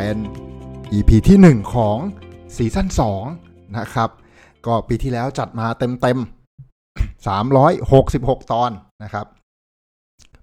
[0.00, 0.20] เป็น
[0.92, 1.98] EP ที่ 1 ของ
[2.56, 2.88] ซีซั่น
[3.30, 4.10] 2นะครับ
[4.66, 8.70] ก็ปีที่แล้วจัดมาเต็มๆ 366 ตอน
[9.02, 9.26] นะครับ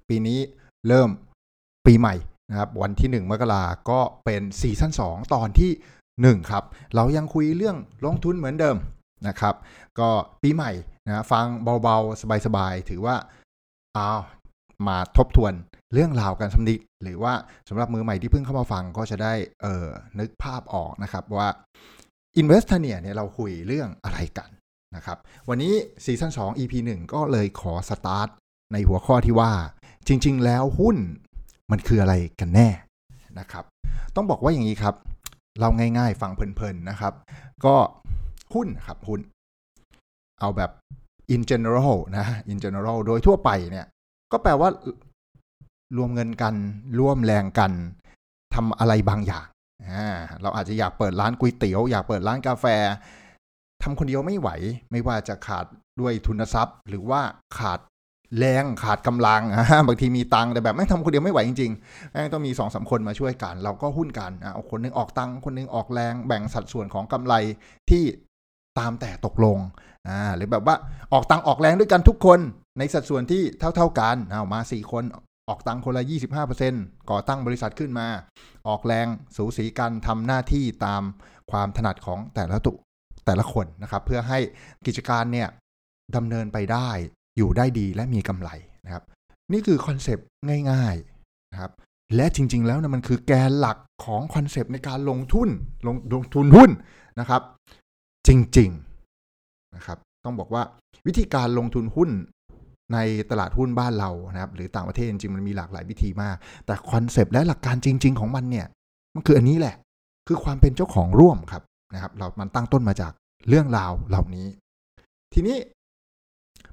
[0.07, 0.39] ปีนี้
[0.87, 1.09] เริ่ม
[1.85, 2.15] ปีใหม่
[2.49, 5.71] นะครับ วันที่ 1 มกราก็เป็นซีซั่น2 ตอนที่
[6.41, 6.63] 1 ครับ
[6.95, 8.77] เรายังคุยเรื่องลงทุนเหมือนเดิม
[9.27, 9.55] นะครับ
[9.99, 10.09] ก็
[10.41, 10.71] ปีใหม่
[11.05, 11.45] นะฟัง
[11.83, 13.15] เบาๆ สบายๆ ถือว่า
[13.97, 14.21] อ้าว
[14.87, 15.53] มาทบทวน
[15.93, 17.33] เรื่องราวกันสำนิดหรือว่า
[17.69, 19.85] สำหรับมือใหม่ที่เพิ่งเข้ามาฟังก็จะได้เออ
[20.19, 21.47] นึกภาพออกนะครับว่า
[22.41, 24.49] Investania เนี่ยเราคุยเรื่องอะไรกัน
[24.95, 25.17] นะครับ
[25.49, 28.27] วันนี้ซีซั่น2 EP 1 ก็เลยขอสตาร์ท
[28.73, 29.51] ในหัวข้อที่ว่า
[30.07, 30.97] จริง ๆ แล้วหุ้น
[31.71, 32.69] มันคืออะไรกันแน่
[33.39, 33.63] นะครับ
[34.15, 34.95] ต้องบอกว่าอย่างนี้ครับ
[35.59, 37.13] เราง่ายๆฟังเพลินๆนะครับ
[37.65, 37.75] ก็
[38.53, 39.21] หุ้นครับหุ้น
[40.39, 40.71] เอาแบบ
[41.33, 43.85] in general นะ in general โดยทั่วไปเนี่ย
[44.31, 44.69] ก็แปลว่า
[45.97, 46.55] รวมเงินกัน
[46.99, 47.71] ร่วมแรงกัน
[48.55, 49.45] ทำอะไรบางอย่าง
[50.41, 52.65] เราอาจจะอยากเปิดร้านก๋วยเตี๋ยว อยากเปิดร้านกาแฟ
[53.83, 54.49] ทำคนเดียวไม่ไหว
[54.91, 55.65] ไม่ว่าจะขาด
[55.99, 57.21] ด้วยทุนทรัพย์ หรือว่า
[57.57, 57.79] ขาด
[58.37, 59.41] แรงขาดกำลัง
[59.87, 67.33] บางทีมีตังค์แต่แบบไม่ทำคนเดียวไม่ไหวจริงๆแม่งต้องมีสองสาคนมาช่วยกัน เราก็หุ้นกันเอาคนนึงออกตังค์คนนึงออกแรงแบ่งสัดส่วนของกำไร
[67.89, 68.03] ที่
[68.79, 69.57] ตามแต่ตกลง
[70.07, 70.75] อ่าหรือแบบว่า
[71.13, 72.39] ออกตังออกแรงด้วยกันทุกคน
[72.79, 73.41] ในสัดส่วนที่
[73.75, 75.03] เท่า ๆกันเอามาสี่คน
[75.49, 76.03] ออกตังค์คนละ
[76.55, 78.07] 25%ก่อตั้งบริษัทขึ้นมา
[78.67, 81.01] ออกแรงสูสีกันทำหน้าที่ตาม
[81.51, 82.73] ความถนัดของแต่ละตุ
[83.25, 84.39] แต่ละคนนะครับ เพื่อให้
[84.85, 85.47] กิจการเนี่ย
[86.15, 86.89] ดำเนินไปได้
[87.37, 88.49] อยู่ได้ดีและมีกำไร
[88.85, 89.03] นะครับ
[89.51, 90.27] นี่คือคอนเซปต์
[90.71, 91.71] ง่ายๆนะครับ
[92.15, 95.49] และจริง ๆ แล้วนะมันคือแกนหลักของ concept ในการลงทุน
[95.87, 96.71] ลงลงทุนหุ้น
[97.19, 97.41] นะครับ
[98.27, 100.63] จริงๆนะครับ ต้องบอกว่า
[101.07, 102.09] วิธีการลงทุนหุ้น
[102.93, 102.97] ใน
[103.29, 106.35] ตลาดหุ้นบ้านเรานะครับ หรือต่างประเทศจริงมันมีหลากหลายวิธีมาก
[106.65, 108.65] แต่ concept และหลักการจริง ๆ ของมันเนี่ย
[109.13, 109.75] มันคืออันนี้แหละ
[110.27, 113.11] คือความเป็นเจ้าของร่วมครับนะครับ เรามันตั้งต้นมาจาก
[113.49, 114.47] เรื่องราวเหล่านี้
[115.33, 115.57] ทีนี้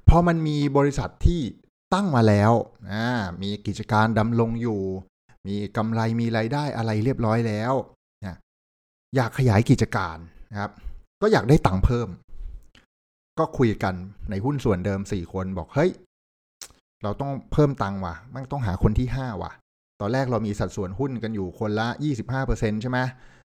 [0.09, 1.41] พอมันมีบริษัทที่
[1.95, 2.53] ตั้งมาแล้ว
[2.91, 3.05] นะ
[3.43, 4.81] มีกิจการดำรงอยู่
[5.47, 7.73] มีกำไรมีไรายได้อะไรเรียบร้อยแล้ว
[8.23, 8.37] นะ
[9.17, 10.17] อยากขยายกิจการ
[10.51, 10.71] นะครับ
[11.23, 12.09] ก็อยากได้ตังค์เพิ่ม
[13.39, 13.95] ก็คุยกัน
[14.31, 15.91] ในหุ้นส่วนเดิมสี่คนบอกเฮ้ย
[17.03, 19.53] เราต้องเพิ่มตังค์ว่ะมันต้องหาคนที่ห้าว่ะ
[20.01, 22.99] ตอนแรกเรามีสัดส่วนหุ้นกันอยู่คนละยี่สิบห้าเปอร์เซ็นใช่ไหม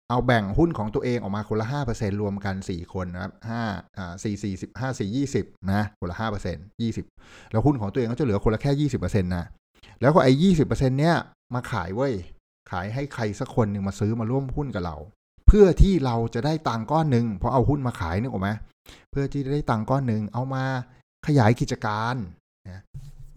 [0.10, 3.62] เอาแบ่งหุ้นของตัวเองออกมาคนละห้าเปอร์เซ็นรวมกันสี่คนนะครับห้า
[3.98, 7.06] อ่าสี่สี่สิบห้าสี่ยี่สิบนะคนละห้าเปอร์เซ็นต์ยี่สิบ
[7.52, 9.46] แล้วหุ้นของตัวเองก็จะเหลือคนละแค่ยี่สิบเปอร์เซ็นต์นะ
[10.02, 11.16] แล้วก็ไอ้ยี่สิบเปอร์เซ็นต์เนี้ย
[11.54, 12.14] มาขายเว้ย
[12.72, 14.98] ขายให้ใครสักคนหนึ่งมาซื้อมาร่วมหุ้นกับเรา
[15.58, 18.50] เพื่อที่เราจะได้ตังก้อนหนึ่งเพราะเอาหุ้นมาขายนึกออกไหม
[19.12, 20.64] เพื่อที่จะได้ตังก้อนหนึ่งเอามา
[21.28, 22.16] ขยายกิจการ
[22.70, 22.82] นะ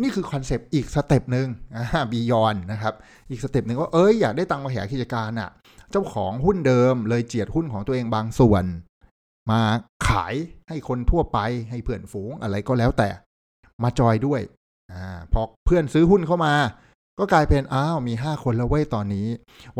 [0.02, 1.46] นี่คือ concept อีก step หนึ่ง
[2.12, 2.94] beyond นะครับ
[3.30, 5.50] อีก step หนึ่งว่าเอ้ยอยากได้ตังมาขยายกิจการอะ
[5.90, 8.64] เจ้าของหุ้นเดิมเลยเจียดหุ้นของตัวเองบางส่วน
[9.50, 9.60] มา
[10.08, 10.34] ขาย
[10.68, 11.38] ให้คนทั่วไป
[11.70, 13.08] ให้เพื่อนฝูงอะไรก็แล้วแต่
[13.82, 14.40] มาจอยด้วย
[14.92, 16.52] อ่าพอเพื่อนซื้อหุ้นเข้ามา
[17.18, 19.26] ก็กลายเป็นอ้าวมี 5 คนแล้วเว้ยตอนนี้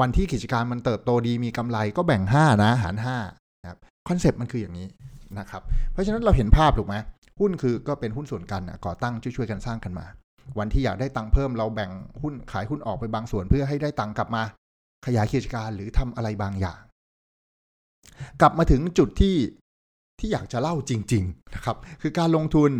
[0.00, 2.96] วันที่กิจการมันเติบโตดีมีกำไรก็แบ่ง 5 นะหาร
[3.28, 4.88] 5นะครับคอนเซปต์มันคืออย่างนี้
[5.38, 6.96] นะครับเพราะฉะนั้นเราเห็นภาพถูกไหม
[7.40, 10.06] หุ้นคือก็เป็นหุ้นส่วนกันก่อตั้งช่วยๆกันสร้างกันมา
[10.58, 11.90] วันที่อยากได้ตังค์เพิ่มเราแบ่ง
[12.22, 14.42] หุ้นขายหุ้นออกไปบางส่วนเพื่อให้ได้ตังค์กลับมา
[15.06, 16.80] ขยายกิจการหรือทำอะไรบางอย่าง
[18.40, 19.36] กลับมาถึงจุดที่
[20.18, 22.70] ที่อยากจะเล่าจริง ๆ นะครับ คือการลงทุน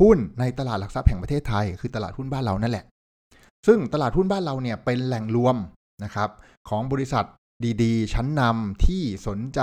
[0.00, 2.84] หุ้นในตลาดหลักทรัพย์แห่งประเทศไทย คือตลาดหุ้นบ้านเรานั่นแหละ
[3.66, 5.56] ซึ่งตลาดหุ้นบ้านเราเนี่ยเป็นแหล่งรวม
[6.04, 6.30] นะครับ
[6.68, 7.24] ของบริษัท
[7.82, 9.60] ดีๆ ชั้นนำที่สนใจ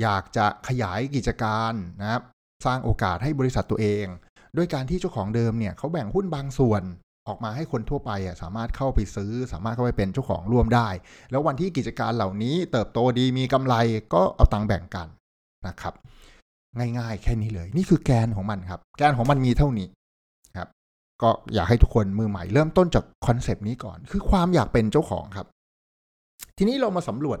[0.00, 2.22] อยากจะขยายกิจการนะครับ
[2.66, 4.06] สร้างโอกาสให้บริษัทตัวเอง
[4.56, 6.82] ด้วยการที่เจ้าของเดิมเนี่ยเขาแบ่งหุ้นบางส่วน
[7.28, 10.88] ออกมาให้คนทั่วไปอะสามารถเข้าไปซื้อ สามารถเข้าไปเป็นเจ้าของร่วมได้
[11.30, 13.74] แล้ววันที่กิจการเหล่านี้เติบโตดีมีกำไร
[14.14, 15.08] ก็เอาตังค์แบ่งกัน
[15.68, 15.94] นะครับ
[16.78, 19.86] ง่ายๆ แค่นี้เลย นี่คือแกนของมันครับ แกนของมันมีเท่านี้
[21.22, 25.46] ก็อยากให้ทุกคนมือใหม่ เริ่มต้นจากคอนเซป ต์นี้ก่อน คือความอยากเป็นเจ้าของครับ
[26.58, 27.38] ทีนี้เรามาสำรวจ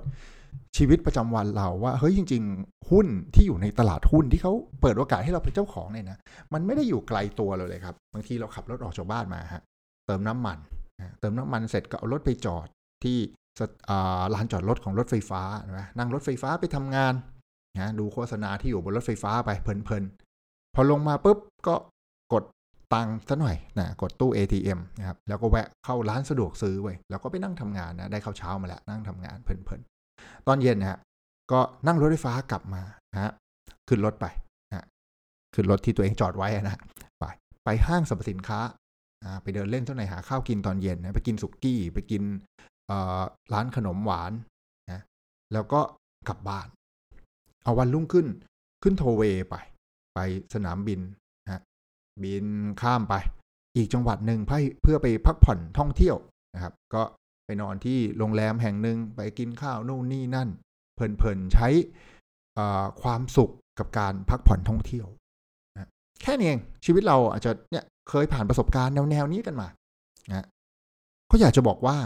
[0.76, 6.18] ชีวิตประจำวันเราว่าเฮ้ยจริง ๆ หุ้นที่อยู่ในตลาดหุ้นที่เขาเปิดโอกาสให้เราเป็นเจ้าของเนี่ยนะ
[6.52, 9.62] มันไม่ได้อยู่ไกลตัวเราเลยครับ บางทีเราขับรถออกจากบ้านมาฮะ
[10.06, 10.58] เติมน้ำมัน
[11.20, 12.66] เติมน้ำมันเสร็จก็เอารถไปจอด
[13.04, 13.16] ที่
[14.34, 15.42] ลานจอดรถของรถไฟฟ้า
[15.78, 17.14] นะนั่งรถไฟฟ้าไปทำงาน
[17.80, 21.74] นะดูโฆษณาที่อยู่บนรถไฟฟ้าไปเพลินๆพอลงมาปุ๊บก็
[22.32, 22.44] กด
[22.94, 30.98] ตังค์ซะหน่อยนะกดตู้ ATM นะครับแล้วก็แวะเข้าร้านสะดวกซื้อไว้แล้วก็ไปนั่งทำงานนะได้ข้าวเช้ามาแล้วนั่งทำงานเพลินๆตอนเย็นนะฮะ
[31.52, 32.82] ก็นั่งรถไฟฟ้ากลับมา
[33.22, 33.32] ฮะ
[33.88, 34.26] ขึ้นรถไป
[34.70, 34.86] นะ
[35.54, 36.78] ขึ้นรถที่ตัวเองจอดไว้นะ
[37.18, 37.24] ไป
[37.64, 38.60] ไปห้างสรรพสินค้า
[39.42, 42.22] ไปเดินเล่นเท่าไหร่หาข้าวกินตอนเย็นนะไปกินสุกี้ไปกิน
[43.52, 44.32] ร้านขนมหวาน
[44.90, 45.00] นะ
[45.52, 45.80] แล้วก็
[46.28, 46.68] กลับบ้าน
[47.64, 48.26] เอาวันรุ่งขึ้น
[48.82, 49.56] ขึ้นโทเวไป
[50.14, 50.18] ไป
[50.54, 51.00] สนามบิน
[52.22, 52.46] บิน
[52.82, 53.14] ข้ามไป
[53.76, 54.40] อีกจังหวัดหนึ่ง
[54.82, 56.16] เพื่อไปพักผ่อนท่องเที่ยว
[56.54, 57.02] นะครับ ก็
[57.46, 60.48] ไปนอนที่โรงแรมแห่งหนึ่งไปกินข้าวนู่นนี่นั่น
[60.94, 61.68] เพลินๆใช้
[63.02, 65.06] ความสุขกับการพักผ่อนท่องเที่ยว
[65.74, 65.88] นะ
[66.22, 69.68] แค่นี้เองชีวิตเราอาจจะเนี่ยเคยผ่านประสบการณ์แนวๆนี้กันมา
[70.30, 70.46] นะ
[71.30, 71.96] ก็อยากจะบอกว่า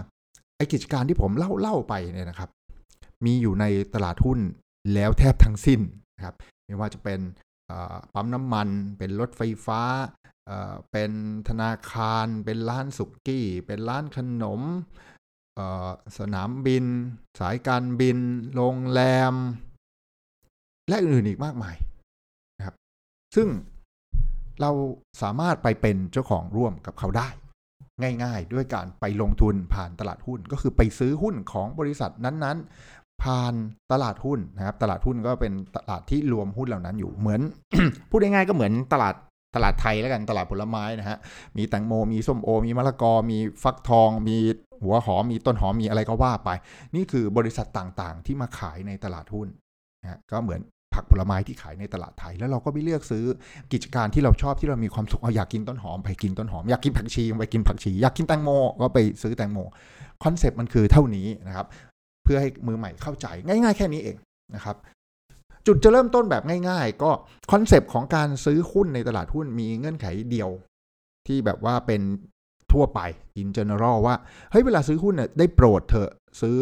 [0.56, 2.50] ไอกิจการที่ผมเล่าเล่าไปเนี่ยนะครับ
[3.25, 3.64] มีอยู่ใน
[3.94, 4.38] ตลาดหุ้น
[4.94, 5.81] แล้วแทบทั้งสิ้น
[6.17, 6.35] นะครับ
[6.67, 7.20] ไม่ว่าจะเป็น
[8.15, 8.69] ปั๊มน้ำมัน
[8.99, 9.83] เป็นรถไฟฟ้า
[10.93, 11.13] เป็น
[11.49, 14.61] ธนาคาร เป็นร้านสุกี้ เป็นร้านขนม
[16.19, 16.85] สนามบิน
[17.41, 18.19] สายการบิน
[18.55, 19.01] โรงแร
[19.33, 19.35] ม
[20.89, 21.77] และอื่นๆอีกมากมาย
[22.57, 22.77] นะครับ
[23.37, 23.49] ซึ่ง
[24.61, 24.71] เรา
[25.23, 27.29] สามารถไปเป็นเจ้าของร่วมกับเขาได้
[28.23, 33.55] ง่าย ๆ ด้วยการไปลงทุนผ่านตลาดหุ้น ก็คือไปซื้อหุ้นของบริษัทนั้นๆ ผ่าน
[33.93, 37.41] ตลาดหุ้นนะครับ ตลาดหุ้นก็เป็นตลาดที่รวมหุ้นเหล่านั้นอยู่เหมือน
[38.11, 39.15] พูดง่ายๆก็เหมือนตลาด
[39.57, 41.19] ตลาดไทแล้วกันตลาดผลไม้นะฮะ
[41.57, 44.37] มีแตงโมมีส้มโอ มีมะละกอ มีฟักทอง มี
[44.83, 46.51] หัวหอมมีต้นหอมมีอะไรก็ว่าไป
[46.95, 49.49] นี่คือบริษัทต่างๆ ที่มาขายในตลาดหุ้น
[50.03, 50.61] นะก็เหมือน
[50.95, 53.25] ผักผลไม้ที่ขายในตลาดไท แล้วเราก็ไปเลือกซื้อ
[53.73, 59.59] กิจการที่เราชอบที่เรามีความสุขเอาอยากกินต้นหอมไปกินต้นหอมอยากกินผักชีไปกินผักชีอยากกินแตงโมก็ไปซื้อแตงโม
[60.25, 61.67] concept มันคือเท่านี้นะครับ
[62.26, 64.17] เพื่อให้มือใหม่เข้าใจง่าย ๆ แค่นี้เอง
[64.55, 64.76] นะครับ
[65.67, 67.11] จุดจะเริ่มต้นแบบง่าย ๆ ก็
[67.52, 70.50] คอนเซปต์ของการซื้อหุ้นในตลาดหุ้นมีเงื่อนไขเดียว
[71.26, 72.02] ที่แบบว่าเป็น
[72.73, 73.00] ทั่วไป
[73.40, 74.14] in general ว่า
[74.50, 76.56] เฮ้ยเวลาซื้อหุ้นเนี่ยได้โปรดเถอะซื้อ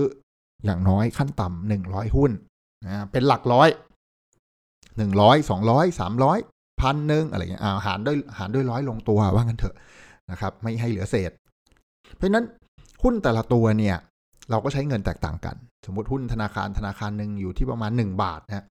[0.64, 2.31] อย่างน้อยขั้นต่ำหนึ่งร้อยหุ้น
[2.87, 3.69] นะเป็นหลักร้อย
[4.96, 6.38] หนึ่งร้อยสองร้อยสามร้อย
[6.81, 9.75] พันหนึ่งอะไรเงี้ยอาหารด้วยหารด้วยร้อยลงตัวว่างั้นเถอะ
[10.31, 11.31] นะครับ ไม่ให้เหลือเศษ
[12.17, 12.44] เพราะนั้น
[13.02, 13.96] หุ้นแต่ละตัวเนี่ย
[14.50, 15.56] เราก็ใช้เงินแตกต่างกัน
[15.87, 18.64] สมมติหุ้นธนาคารธนาคารหนึ่งอยู่ที่ประมาณหนึ่งบาทนะ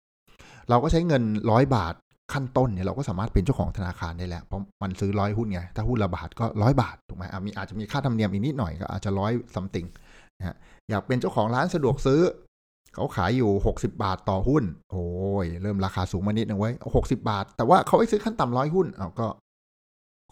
[0.70, 1.94] เราก็ใช้เงินร้อยบาท
[2.34, 9.86] ขั้นต้นเนี่ยเราก็สามารถเป็นเจ้าของธนาคารได้แล้วเพราะมันซื้อร้อยหุ้นไงถ้าหุ้นละบาทก็ร้อยบาทถูกไหมมีอาจจะมีค่าธรรมเนียมอีกนิดหน่อยก็อาจจะร้อยซัมติง
[10.38, 10.56] นะฮะ
[10.90, 12.22] อยากเป็นเจ้าของร้านสะดวกซื้อ
[12.96, 15.06] เขาขายอยู่ 60 บาทต่อหุ้น โอ้
[15.44, 19.28] ยเริ่มราคาสูงมานิดนึงไว้หกสิบาท แต่ว่าเขาไปซื้อขั้นต่ำร้อยหุ้นเอาก็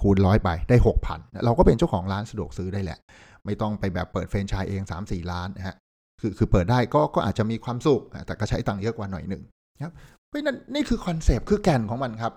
[0.01, 2.99] คูณร้อยไปได้หกพันเราก็เป็นเจ้าของร้านสะดวกซื้อได้แหละ
[3.45, 5.75] ไม่ต้องไปแบบเปิดแฟรนไชส์เองสามสี่ล้านนะฮะ
[6.21, 9.43] คือคือเปิดได้ก็ก็อาจจะมีความสุข แต่ก็ใช้ตังค์เยอะกว่าหน่อยหนึ่ง
[9.83, 9.93] ครับ
[10.27, 12.33] เพราะนั้นนี่คือ concept คือแก่นของมันครับ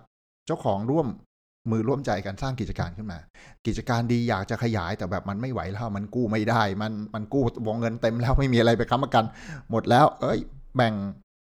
[0.46, 1.06] เจ้าของร่วม
[1.70, 3.18] มือร่วมใจกันสร้างกิจการขึ้นมา
[3.66, 9.24] กิจการดีอยากจะขยายแต่แบบมันไม่ไหวแล้วมันกู้ไม่ได้ มันมันกู้วงเงินเต็มแล้วไม่มีอะไรไปค้ำประกัน
[9.70, 10.38] หมดแล้ว เอ้ย
[10.76, 10.94] แบ่ง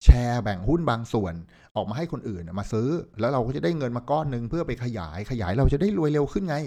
[0.06, 1.34] แชร์แบ่งหุ้นบางส่วน
[1.76, 2.90] ออกมาให้คนอื่นมาซื้อ
[3.20, 6.58] แล้วเราก็จะได้เงินมาก้อนหนึ่งเพื่อไปขยายขยายเราจะได้รวยเร็วขึ้นไง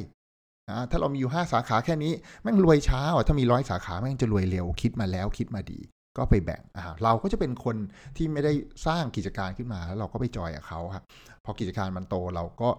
[0.90, 2.12] ถ้าเรามีอยู่ห้าสาขาแค่นี้
[2.42, 5.78] แม่งรวยช้าอะถ้ามีร้อยสาขาแม่งจะรวยเร็วคิดมาแล้วคิดมาดี
[6.16, 6.62] ก็ไปแบ่ง
[7.04, 7.76] เราก็จะเป็นคน
[8.16, 8.52] ที่ไม่ได้
[8.86, 11.04] สร้างกิจการขึ้นมาแล้วเราก็ไปจอยกับเขาครับ
[11.44, 12.70] พอกิจการมันโตเราก็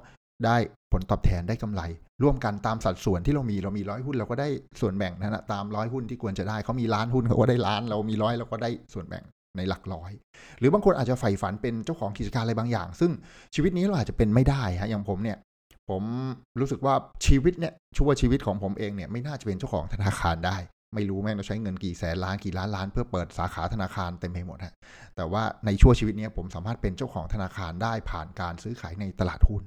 [0.46, 0.58] ได้
[0.92, 1.82] ผลตอบแทนได้กำไร
[2.24, 4.50] ร่วมกันตามสัดส่วนที่เรามีเรามีร้อยหุ้นเราก็ได้
[4.82, 9.24] ส่วนแบ่งนะนะตามร้อยหุ้นที่ควรจะได้เขามีล้านหุ้นเขาก็ได้ล้าน เรามีร้อยเราก็ได้ส่วนแบ่ง
[9.58, 10.12] ในหลักร้อย
[10.60, 13.12] หรือบางคนอาจจะใฝ่ฝันเป็นเจ้าของกิจการอะไรบางอย่าง ซึ่ง
[13.56, 15.38] ชีวิตนี้เราอาจจะเป็นไม่ได้ฮะอย่างผมเนี่ย
[15.92, 16.04] ผม
[16.60, 16.96] รู้สึกว่า
[17.26, 20.58] ชีวิตเนี่ยชั่วชีวิตของผมเองเนี่ยไม่น่าจะเป็นเจ้าของธนาคารได้
[20.96, 24.74] ไม่รู้แม่งเราใช้เงินกี่แสนล้านกี่ล้านล้านเพื่อเปิดสาขาธนาคารเต็มไปหมดฮะ
[25.16, 29.64] แต่ว่าในช่วงชีวิตนี้ผมสามารถเป็นเจ้าของธนาคารได้ผ่านการซื้อขายในตลาดหุ้น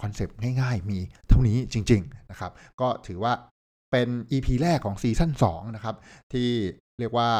[0.00, 0.98] คอนเซปต์ง่ายๆ มี
[1.28, 3.32] เท่านี้จริง ๆ นะครับ ก็ถือว่า
[3.92, 5.96] เป็น EP แรกของซีซั่น2นะครับ
[6.32, 6.48] ที่
[6.98, 7.30] เรียกว่า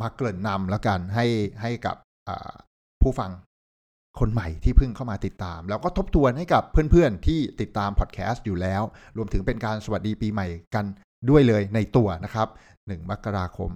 [0.00, 1.26] มาเกริ่นนำแล้วกันให้
[1.62, 1.96] ให้กับ
[3.02, 3.30] ผู้ฟัง
[4.18, 8.82] คนใหม่ที่เพิ่งเข้ามาติดตาม แล้วก็ทบทวนให้กับเพื่อนๆ ที่ติดตามพอดแคสต์อยู่แล้ว
[9.16, 10.84] รวมถึงเป็นการสวัสดีปีใหม่กัน
[11.30, 12.48] ด้วยเลยในตัวนะครับ
[12.78, 13.70] 1 มกราคม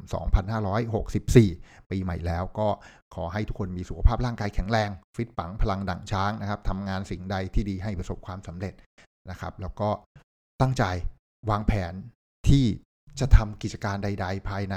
[0.73, 2.69] 2564 ปีใหม่แล้วก็
[3.15, 8.75] ขอให้ทุกคนมีสุขภาพร่างกายแข็งแรง ฟิตปังพลังดั่งช้างนะครับทำงานสิ่งใดที่ดีให้ประสบความสำเร็จ
[9.31, 9.91] นะครับ แล้วก็
[10.61, 10.85] ตั้งใจ
[11.51, 11.93] วางแผน
[12.49, 12.65] ที่
[13.21, 14.77] จะทำกิจการใด ๆ ภายใน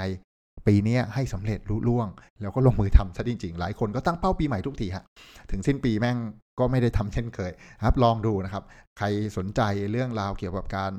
[0.68, 2.08] ปีนี้ให้สำเร็จรุ่ล่วง
[2.42, 5.04] แล้วก็ลงมือทำซะจริงๆ หลายคนก็ตั้งเป้าปีใหม่ทุกทีฮะ
[5.50, 6.18] ถึงสิ้นปีแม่ง
[6.58, 7.52] ก็ไม่ได้ทำเช่นเคย
[7.84, 8.64] ครับลองดูนะครับ
[8.98, 9.06] ใคร
[9.36, 9.60] สนใจ
[9.90, 10.92] เรื่องราวเกี่ยวกับการ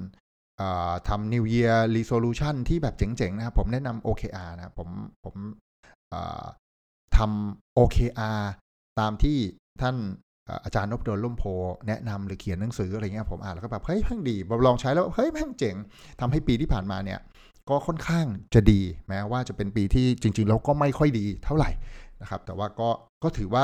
[1.10, 4.90] ทำ New Year Resolution ที่แบบเจ๋งๆ นะครับ ผมแนะนำ OKR นะผม
[5.26, 5.36] ผม
[7.18, 8.40] ทำ OKR
[9.00, 9.38] ตามที่
[9.82, 9.98] ท่าน
[10.66, 11.44] อาจารย์นพดลล่มโพ
[11.88, 14.36] แนะนำหรือเขียนหนังสืออะไรเงี้ยผมอ่านแล้วก็แบบ เฮ้ยแม่งดี
[14.68, 15.76] ลองใช้แล้ว เฮ้ยแม่งเจ๋ง
[16.20, 17.20] ทำให้ปีที่ผ่านมาเนี่ย
[17.70, 21.70] ก็ค่อนข้างจะดี แม้ว่าจะเป็นปีที่จริง ๆ แล้วก็ไม่ค่อยดีเท่าไหร่
[22.22, 22.90] นะครับ แต่ว่าก็
[23.24, 23.64] ก็ถือว่า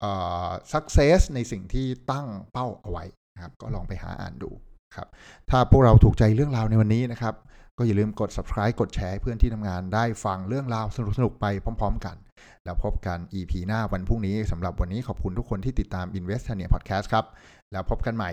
[0.00, 0.12] เอ่
[0.46, 3.04] อ success ในสิ่งที่ตั้งเป้าเอาไว้
[3.34, 4.50] นะครับ ก็ลองไปหาอ่านดู
[4.96, 5.08] ครับ
[5.50, 7.34] ถ้าพวกเราถูกใจเรื่องราวในวันนี้นะครับ
[7.78, 11.46] ก็อย่าลืมกด subscribe กดแชร์เพื่อนที่ทำงานได้ฟังเรื่องราวสนุกๆไป
[11.80, 12.16] พร้อม ๆ กัน
[12.64, 17.24] แล้วพบกัน EP หน้าวันพรุ่งนี้สำหรับวันนี้ขอบคุณทุกคนที่ติดตาม Investania Podcast ครับ
[17.72, 18.30] แล้วพบกันใหม่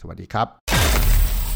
[0.00, 0.73] สวัสดีครับ